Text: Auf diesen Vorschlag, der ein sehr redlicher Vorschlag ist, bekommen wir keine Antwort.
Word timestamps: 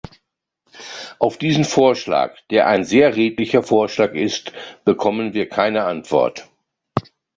Auf 1.19 1.37
diesen 1.37 1.63
Vorschlag, 1.63 2.35
der 2.49 2.65
ein 2.65 2.83
sehr 2.83 3.15
redlicher 3.15 3.61
Vorschlag 3.61 4.13
ist, 4.15 4.51
bekommen 4.83 5.35
wir 5.35 5.47
keine 5.47 5.83
Antwort. 5.83 6.49